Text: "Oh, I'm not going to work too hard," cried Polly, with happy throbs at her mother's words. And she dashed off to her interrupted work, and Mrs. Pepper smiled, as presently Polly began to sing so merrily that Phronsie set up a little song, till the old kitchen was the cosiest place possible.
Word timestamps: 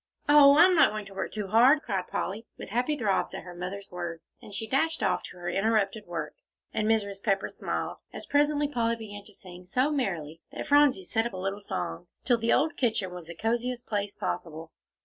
"Oh, 0.27 0.57
I'm 0.57 0.73
not 0.73 0.89
going 0.89 1.05
to 1.05 1.13
work 1.13 1.31
too 1.31 1.49
hard," 1.49 1.83
cried 1.83 2.07
Polly, 2.07 2.47
with 2.57 2.69
happy 2.69 2.97
throbs 2.97 3.35
at 3.35 3.43
her 3.43 3.53
mother's 3.53 3.91
words. 3.91 4.35
And 4.41 4.51
she 4.51 4.65
dashed 4.65 5.03
off 5.03 5.21
to 5.25 5.37
her 5.37 5.47
interrupted 5.47 6.07
work, 6.07 6.33
and 6.73 6.87
Mrs. 6.87 7.21
Pepper 7.21 7.47
smiled, 7.47 7.97
as 8.11 8.25
presently 8.25 8.67
Polly 8.67 8.95
began 8.95 9.25
to 9.25 9.33
sing 9.35 9.63
so 9.63 9.91
merrily 9.91 10.41
that 10.51 10.65
Phronsie 10.65 11.03
set 11.03 11.27
up 11.27 11.33
a 11.33 11.37
little 11.37 11.61
song, 11.61 12.07
till 12.25 12.39
the 12.39 12.51
old 12.51 12.77
kitchen 12.77 13.13
was 13.13 13.27
the 13.27 13.35
cosiest 13.35 13.85
place 13.85 14.15
possible. 14.15 14.71